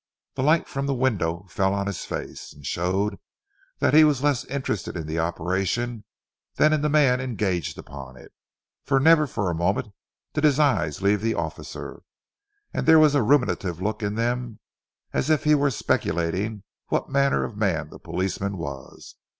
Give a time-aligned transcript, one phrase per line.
[0.33, 3.19] The light from the window fell on his face and showed
[3.77, 6.05] that he was less interested in the operation
[6.55, 8.33] than in the man engaged upon it,
[8.83, 9.89] for never for a moment
[10.33, 12.01] did his eyes leave the officer,
[12.73, 14.59] and there was a ruminative look in them,
[15.13, 19.17] as if he were speculating what manner of man the policeman was.